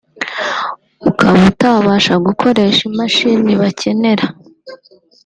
[1.09, 4.25] ukaba utabasha gukoresha imashini bakenera